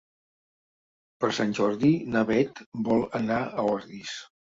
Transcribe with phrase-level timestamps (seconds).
[1.25, 4.21] Per Sant Jordi na Bet vol anar a Ordis.